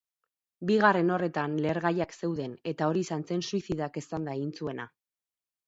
[0.69, 4.91] Bigarren horretan lehergaiak zeuden, eta hori izan zen suizidak eztanda egin zuena.